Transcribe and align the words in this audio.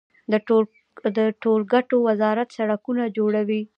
د 1.17 1.19
ټولګټو 1.43 1.97
وزارت 2.07 2.49
سړکونه 2.57 3.03
جوړوي 3.17 3.61